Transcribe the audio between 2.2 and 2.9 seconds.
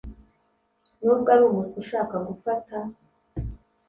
gufata